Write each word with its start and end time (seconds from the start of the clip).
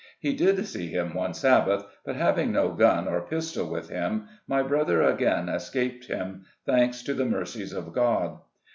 He 0.19 0.33
did 0.33 0.65
see 0.65 0.87
him 0.87 1.13
one 1.13 1.35
Sabbath, 1.35 1.85
but 2.03 2.15
having 2.15 2.51
no 2.51 2.71
gun 2.71 3.07
or 3.07 3.21
pistol 3.21 3.69
with 3.69 3.89
him, 3.89 4.27
my 4.47 4.63
brother 4.63 5.03
again 5.03 5.47
escaped 5.47 6.05
him, 6.07 6.43
thanks 6.65 7.03
to 7.03 7.13
the 7.13 7.23
mercies 7.25 7.71
of 7.71 7.93
God. 7.93 8.39